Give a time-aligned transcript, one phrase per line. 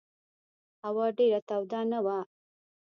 [0.87, 2.17] هوا ډېره توده نه وه.